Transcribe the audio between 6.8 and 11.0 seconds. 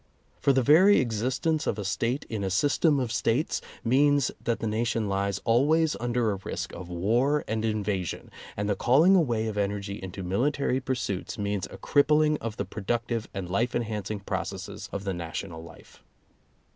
war and invasion, and the calling away of energy into military